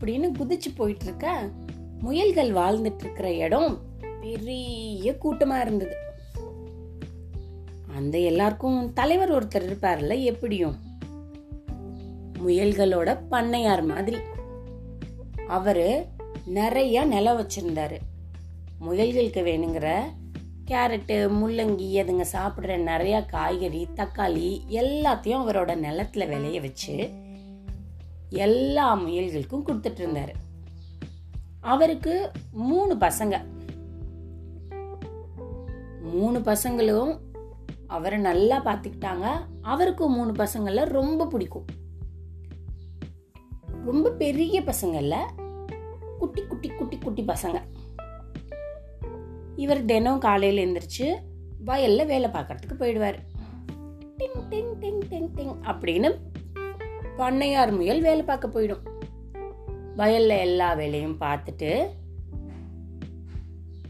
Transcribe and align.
அப்படின்னு 0.00 0.32
குதிச்சு 0.38 0.74
போயிட்டு 0.76 1.04
இருக்க 1.04 1.48
முயல்கள் 2.02 2.50
வாழ்ந்துட்டு 2.50 3.00
இருக்கிற 3.00 3.32
இடம் 3.32 3.78
பெரிய 4.20 5.16
கூட்டமா 5.24 5.60
இருந்தது. 5.60 5.96
அந்த 7.96 8.18
எல்லாருக்கும் 8.18 8.92
தலைவர் 8.92 9.32
ஒருத்தர் 9.32 9.68
இருப்பார்ல 9.68 10.22
எப்படியும்? 10.22 10.76
முயல்களோட 12.46 13.18
பண்ணையார் 13.30 13.86
மாதிரி. 13.86 14.16
அவரு 15.48 16.04
நிறைய 16.46 17.04
நிலம் 17.04 17.40
வச்சிருந்தாரு. 17.40 17.96
முயல்களுக்கு 18.90 19.42
வேணுங்கிற 19.42 20.00
கேரட்டு 20.70 21.28
முள்ளங்கி 21.28 21.92
அதுங்க 21.94 22.24
சாப்பிட்ற 22.32 22.76
நிறைய 22.76 23.22
காய்கறி 23.22 23.88
தக்காளி 23.96 24.60
எல்லாத்தையும் 24.68 25.42
அவரோட 25.42 25.74
நிலத்துல 25.76 26.28
விளைய 26.28 26.60
வச்சு 26.60 27.10
எல்லா 28.30 28.96
முயல்களுக்கும் 28.96 29.64
கொடுத்துட்டு 29.66 30.00
இருந்தாரு 30.00 30.32
அவருக்கு 31.60 32.30
மூணு 32.52 32.94
பசங்க. 32.94 33.44
மூணு 36.02 36.38
பசங்களும் 36.38 37.18
அவரை 37.86 38.18
நல்லா 38.18 38.64
பார்த்துக்கிட்டாங்க. 38.64 39.26
அவருக்கும் 39.62 40.12
மூணு 40.12 40.32
பசங்கள 40.32 40.84
ரொம்ப 40.84 41.26
பிடிக்கும். 41.26 41.64
ரொம்ப 43.84 44.10
பெரிய 44.10 44.60
பசங்கள்ல 44.60 45.16
குட்டி 46.18 46.42
குட்டி 46.42 46.68
குட்டி 46.68 46.98
குட்டி 46.98 47.22
பசங்க. 47.22 47.60
இவர் 49.56 49.84
தினம் 49.84 50.18
காலையில் 50.18 50.64
எந்திரிச்சு 50.64 51.18
வயலில் 51.64 52.06
வேலை 52.06 52.30
பார்க்கறதுக்கு 52.30 52.74
போயிடுவார். 52.78 53.18
டிங் 54.18 54.42
டிங் 54.50 54.74
டிங் 54.80 55.00
டிங் 55.10 55.28
டிங் 55.36 55.54
அப்படின்னு 55.62 56.16
பண்ணையார் 57.18 57.72
முயல் 57.76 58.00
வேலை 58.00 58.22
பார்க்க 58.22 58.48
போயிடும். 58.48 58.84
வயல்ல 59.96 60.32
எல்லா 60.46 60.68
வேலையும் 60.74 61.16
பார்த்துட்டு 61.20 61.70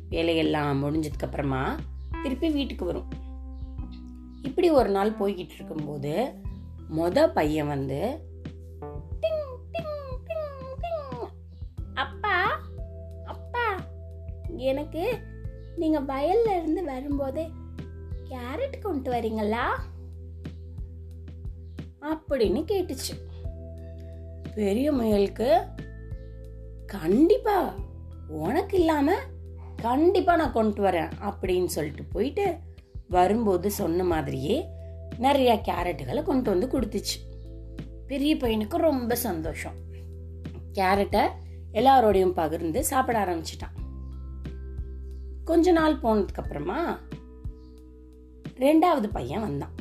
வேலையெல்லாம் 0.09 0.81
முடிஞ்சதுக்கு 0.83 1.27
அப்புறமா 1.29 1.63
திருப்பி 2.23 2.49
வீட்டுக்கு 2.51 2.85
வரும். 2.85 3.09
இப்படி 4.43 4.71
ஒரு 4.71 4.89
நாள் 4.89 5.19
போய்கிட்டு 5.21 5.55
இருக்கும்போது 5.59 6.15
மொத 6.97 7.27
பையன் 7.33 7.67
வந்து 7.67 8.01
அப்பா 11.95 12.37
அப்பா 13.25 13.67
எனக்கு 14.71 15.05
நீங்க 15.77 16.01
வயல்ல 16.01 16.49
இருந்து 16.57 16.85
வரும்போதே 16.85 17.45
கேரட் 18.31 18.79
கொண்டு 18.83 19.09
வரீங்களா? 19.13 19.65
அப்படின்னு 22.03 22.65
கேட்டுச்சு. 22.65 23.15
பெரிய 24.55 24.93
முயலுக்கு 24.93 25.57
கண்டிப்பா 26.87 27.75
உனக்கு 28.29 28.79
இல்லாம 28.79 29.15
கண்டிப்பா 29.77 30.37
நான் 30.37 30.53
கொண்டு 30.53 30.83
வரேன் 30.83 31.11
அப்படின்னு 31.21 31.65
சொல்லிட்டு 31.65 32.05
போயிட்டு 32.05 32.59
வரும்போது 33.09 33.71
சொன்ன 33.71 34.05
மாதிரியே 34.05 34.67
நிறைய 35.19 35.61
கேரட்டுகளை 35.65 36.23
கொண்டு 36.23 36.51
வந்து 36.51 36.67
கொடுத்துச்சு. 36.67 37.19
பெரிய 38.07 38.37
பையனுக்கு 38.37 38.77
ரொம்ப 38.77 39.15
சந்தோஷம். 39.15 39.75
கேரட்டை 40.75 41.29
எல்லாரோடையும் 41.73 42.33
பகிர்ந்து 42.33 42.85
சாப்பிட 42.85 43.25
ஆரம்பிச்சிட்டான். 43.25 43.79
கொஞ்ச 45.45 45.73
நாள் 45.73 46.01
போனதுக்கு 46.01 46.35
அப்புறமா 46.35 46.99
ரெண்டாவது 48.57 49.07
பையன் 49.13 49.41
வந்தான். 49.41 49.80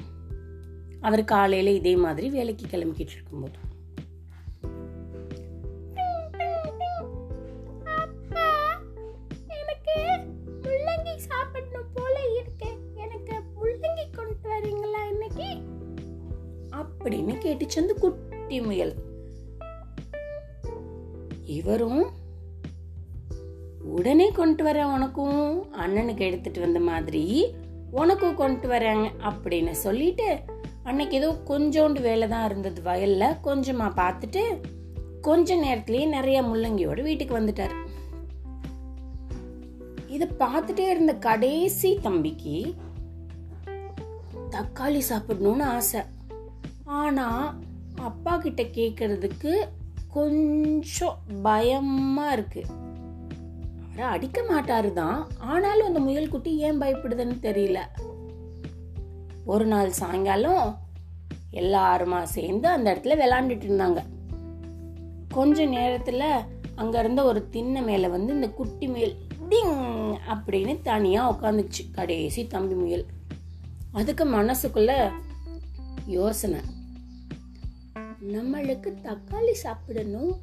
அவர் 1.02 1.23
காலையில 1.23 1.69
இதே 1.69 1.95
மாதிரி 1.95 2.30
வேலைக்கு 2.30 2.66
கிளம்பிக்கிட்டு 2.66 3.14
இருக்கும்போது. 3.14 3.58
எனக்கு 9.48 10.20
முள்ளங்கி 10.61 11.15
சாப்பிடணும் 11.15 11.92
போல 11.93 12.20
இருக்கு. 12.42 12.67
எனக்கு 12.95 13.33
முள்ளங்கி 13.33 14.15
கொண்டு 14.15 14.49
வரீங்களா 14.49 15.09
இன்னைக்கு? 15.09 15.48
அப்படின்னு 16.71 17.42
கேட்டுச்சு 17.42 17.80
அந்த 17.80 17.93
குட்டி 17.93 18.61
முயல். 18.61 18.95
இவரும் 21.45 22.09
உடனே 23.82 24.32
கொண்டு 24.32 24.65
வரேன் 24.65 24.93
உனக்கும் 24.93 25.73
அண்ணனுக்கு 25.73 26.20
எடுத்துட்டு 26.20 26.59
வந்த 26.59 26.80
மாதிரி 26.80 27.54
உனக்கும் 27.92 28.36
கொண்டு 28.36 28.67
வரேன் 28.67 29.09
அப்படின்னு 29.20 29.71
சொல்லிட்டு 29.71 30.39
அன்னைக்கு 30.83 31.17
ஏதோ 31.17 31.29
கொஞ்சோண்டு 31.47 32.01
வேலை 32.01 32.27
தான் 32.27 32.45
இருந்தது 32.45 32.81
வயலில். 32.81 33.39
கொஞ்சமாக 33.41 33.97
பார்த்துட்டு 34.01 34.43
கொஞ்ச 35.21 35.55
நேரத்துலேயே 35.55 36.07
நிறைய 36.07 36.43
முள்ளங்கியோடு 36.43 37.01
வீட்டுக்கு 37.01 37.39
வந்துட்டார். 37.39 37.75
இதை 40.07 40.27
பார்த்துட்டே 40.39 40.85
இருந்த 40.89 41.13
கடைசி 41.13 41.99
தம்பிக்கு 42.01 42.75
தக்காளி 44.49 45.01
சாப்பிடணும்னு 45.09 45.63
ஆசை. 45.63 46.01
ஆனால் 46.85 47.61
அப்பா 48.01 48.37
கிட்ட 48.37 48.61
கேட்கறதுக்கு 48.63 49.67
கொஞ்சம் 50.07 51.17
பயமாக 51.41 52.31
இருக்கு. 52.31 52.63
அவரை 53.91 54.11
அடிக்க 54.13 54.41
மாட்டாரு 54.41 54.93
தான். 54.93 55.27
ஆனாலும் 55.37 55.87
அந்த 55.87 55.99
முயல்குட்டி 55.99 56.55
ஏன் 56.55 56.81
பயப்படுதுன்னு 56.81 57.37
தெரியல. 57.41 57.79
ஒரு 59.45 59.66
நாள் 59.66 59.92
சாயங்காலம் 59.92 60.77
எல்லாருமா 61.52 62.23
சேர்ந்து 62.23 62.67
அந்த 62.67 62.95
இடத்துல 62.95 63.08
விளாண்டுட்டு 63.08 63.66
இருந்தாங்க. 63.67 64.05
கொஞ்ச 65.30 65.66
நேரத்தில் 65.66 66.30
அங்கே 66.76 67.00
இருந்த 67.00 67.23
ஒரு 67.23 67.50
திண்ணை 67.50 67.82
மேலே 67.82 68.08
வந்து 68.08 68.33
இந்த 68.33 68.50
குட்டி 68.50 68.88
முயல் 68.88 69.16
டிங் 69.50 70.17
அப்படின்னு 70.27 70.82
தனியாக 70.82 71.32
உட்காந்துச்சு 71.32 71.92
கடைசி 71.92 72.48
தம்பி 72.48 72.73
முயல். 72.73 73.05
அதுக்கு 73.92 74.26
மனசுக்குள்ள 74.26 75.11
யோசனை. 76.06 76.60
நம்மளுக்கு 78.27 78.94
தக்காளி 79.04 79.52
சாப்பிடணும் 79.52 80.36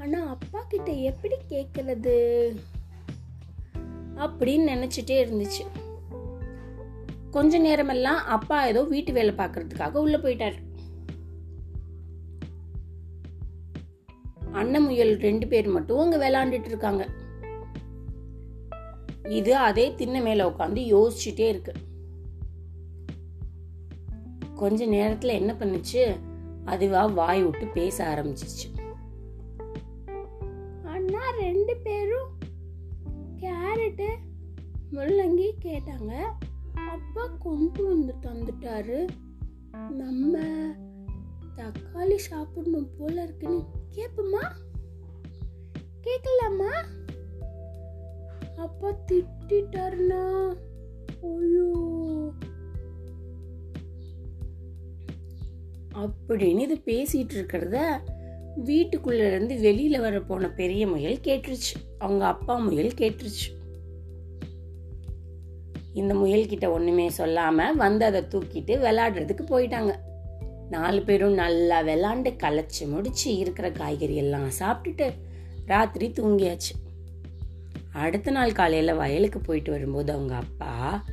ஆனால் 0.00 0.28
அப்பா 0.28 0.64
கிட்ட 0.68 0.90
எப்படி 0.92 1.34
கேட்கறது 1.48 2.16
அப்படின்னு 4.16 4.68
நினச்சிட்டே 4.72 5.18
இருந்துச்சு. 5.24 5.64
கொஞ்ச 7.30 7.58
நேரமெல்லாம் 7.58 8.16
அப்பா 8.16 8.66
ஏதோ 8.66 8.84
வீட்டு 8.84 9.12
வேலை 9.12 9.34
பார்க்கறதுக்காக 9.34 9.92
உள்ள 9.92 10.16
போயிட்டாரு. 10.18 10.58
அண்ணன் 14.52 14.82
முயல் 14.82 15.18
ரெண்டு 15.18 15.46
பேர் 15.46 15.68
மட்டும் 15.68 15.98
அங்க 15.98 16.16
விளையாண்டுட்டு 16.16 16.64
இருக்காங்க. 16.64 17.08
இது 19.28 19.56
அதே 19.56 19.94
திண்ணை 19.94 20.20
மேல 20.20 20.48
உட்காந்து 20.48 20.82
யோசிச்சுட்டே 20.94 21.48
இருக்கு. 21.48 21.72
கொஞ்ச 24.54 24.86
நேரத்துல 24.86 25.26
என்ன 25.26 25.52
பண்ணுச்சு? 25.52 26.18
அதுவா 26.64 27.06
வாய் 27.06 27.42
விட்டு 27.42 27.66
பேச 27.66 28.04
ஆரம்பிச்சிச்சு. 28.04 28.68
அண்ணா 30.84 31.30
ரெண்டு 31.30 31.76
பேரும் 31.82 32.28
கேரட்டு 33.36 34.08
முள்ளங்கி 34.92 35.50
கேட்டாங்க. 35.64 36.12
அப்பா 36.90 37.26
கொண்டு 37.26 37.86
வந்து 37.88 38.14
தந்துட்டாரு. 38.22 39.08
நம்ம 39.90 40.38
தக்காளி 41.56 42.16
சாப்பிடணும் 42.16 42.90
போல 42.98 43.22
இருக்குன்னு 43.22 43.64
கேப்பமா 43.94 44.50
கேட்கலாமா? 46.00 46.70
அப்பா 48.56 48.94
திட்டாருனா 49.48 50.56
ஐயோ. 51.22 52.32
அப்படின்னு 55.94 56.58
இது 56.58 56.74
பேசிட்டு 56.74 57.44
இருக்கிறத 57.44 58.00
வீட்டுக்குள்ள 58.64 59.26
இருந்து 59.26 59.54
வெளியில 59.54 60.00
வர 60.00 60.20
போன 60.20 60.50
பெரிய 60.50 60.86
முயல் 60.86 61.18
கேட்டுருச்சு. 61.24 61.74
அவங்க 61.98 62.26
அப்பா 62.26 62.56
முயல் 62.56 62.94
கேட்டுருச்சு. 62.96 63.59
இந்த 65.94 66.14
முயல்கிட்ட 66.14 66.70
ஒன்றுமே 66.70 67.08
சொல்லாமல் 67.08 67.76
வந்து 67.76 68.04
அதை 68.04 68.22
தூக்கிட்டு 68.22 68.74
விளாடுறதுக்கு 68.84 69.44
போயிட்டாங்க. 69.48 69.94
நாலு 70.70 71.02
பேரும் 71.02 71.34
நல்லா 71.34 71.82
விளாண்டு 71.82 72.36
களைச்சி 72.42 72.88
முடிச்சு 72.88 73.36
இருக்கிற 73.36 73.70
காய்கறி 73.70 74.16
எல்லாம் 74.16 74.48
சாப்பிட்டுட்டு 74.58 75.10
ராத்திரி 75.66 76.12
தூங்கியாச்சு. 76.16 76.74
அடுத்த 77.92 78.30
நாள் 78.30 78.52
காலையில் 78.52 78.94
வயலுக்கு 78.94 79.40
போயிட்டு 79.40 79.70
வரும்போது 79.70 80.12
அவங்க 80.12 80.34
அப்பா 80.34 81.04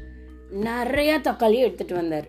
நிறையா 0.62 1.16
தக்காளி 1.24 1.58
எடுத்துகிட்டு 1.64 1.94
வந்தார். 1.94 2.28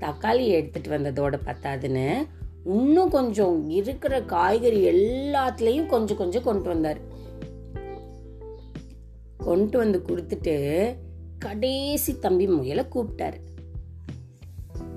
தக்காளி 0.00 0.44
எடுத்துகிட்டு 0.54 0.88
வந்ததோட 0.88 1.38
பத்தாதுன்னு 1.46 2.26
இன்னும் 2.64 3.10
கொஞ்சம் 3.10 3.70
இருக்கிற 3.70 4.22
காய்கறி 4.22 4.84
எல்லாத்துலேயும் 4.84 5.86
கொஞ்சம் 5.86 6.16
கொஞ்சம் 6.16 6.42
கொண்டு 6.42 6.68
வந்தார். 6.68 6.98
கொண்டு 9.44 9.76
வந்து 9.78 9.98
கொடுத்துட்டு 10.08 10.54
கடைசி 11.38 12.12
தம்பி 12.18 12.46
முயலை 12.46 12.84
கூப்பிட்டாரு 12.94 13.38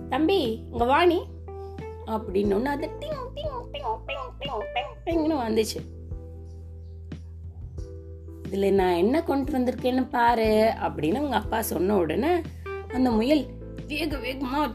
தம்பி 0.09 0.39
இங்க 0.71 0.85
வாணி 0.85 1.19
அப்படின்னு 2.05 2.55
ஒன்று 2.55 2.69
அது 2.69 2.89
டிங் 2.99 3.19
டிங் 3.35 3.57
டிங் 3.71 3.89
டிங் 4.07 4.63
டிங் 4.69 4.93
டிங் 5.05 5.35
வந்துச்சு 5.47 5.81
இதில் 8.45 8.73
நான் 8.73 8.95
என்ன 8.95 9.23
கொண்டு 9.23 9.51
வந்திருக்கேன்னு 9.51 10.03
பாரு 10.09 10.49
அப்படின்னு 10.81 11.19
உங்கள் 11.19 11.39
அப்பா 11.39 11.59
சொன்ன 11.61 11.95
உடனே 11.95 12.33
அந்த 12.87 13.09
முயல் 13.11 13.43
வேக 13.87 14.17
வேகமாக 14.17 14.67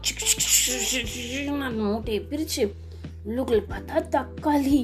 அந்த 1.67 1.83
மூட்டையை 1.83 2.21
பிரித்து 2.21 2.63
உள்ளுக்குள்ள 3.25 3.61
பார்த்தா 3.69 4.01
தக்காளி 4.09 4.79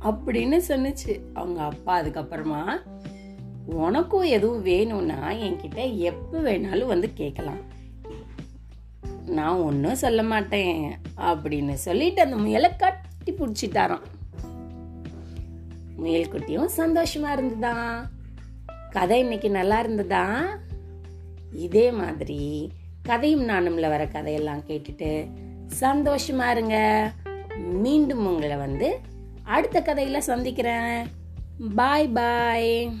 அப்படின்னு 0.00 0.60
சொன்னுச்சு. 0.68 1.20
அவங்க 1.34 1.62
அப்பா 1.62 2.00
அதுக்கப்புறமா 2.00 2.80
உனக்கும் 3.66 4.22
எதுவும் 4.22 4.62
வேணும்னா 4.62 5.30
என்கிட்ட 5.30 5.96
எப்போ 5.96 6.38
வேணாலும் 6.38 6.86
வந்து 6.86 7.12
கேட்கலாம் 7.12 7.60
நான் 9.26 9.60
ஒன்றும் 9.60 9.94
சொல்ல 9.94 10.22
மாட்டேன் 10.22 10.96
அப்படின்னு 11.16 11.72
சொல்லிட்டு 11.72 12.22
அந்த 12.22 12.36
முயலை 12.36 12.76
கட்டி 12.76 13.32
பிடிச்சிட்டாராம். 13.32 14.06
முயல் 15.96 16.32
குட்டியும் 16.32 16.68
சந்தோஷமா 16.76 17.32
இருந்ததா? 17.32 18.06
கதை 18.90 19.18
இன்னைக்கு 19.18 19.50
நல்லா 19.50 19.78
இருந்ததா? 19.80 20.46
இதே 21.52 21.90
மாதிரி 21.90 22.72
கதையும் 23.02 23.48
நானும்ல 23.48 23.88
வர 23.88 24.06
கதையெல்லாம் 24.06 24.62
கேட்டுட்டு 24.66 25.28
சந்தோஷமா 25.80 26.50
இருங்க. 26.50 26.76
மீண்டும் 27.58 28.26
உங்களை 28.26 28.56
வந்து 28.56 29.00
அடுத்த 29.42 29.82
கதையில் 29.82 30.20
சந்திக்கிறேன். 30.20 31.06
பாய் 31.74 32.08
பாய் 32.08 32.92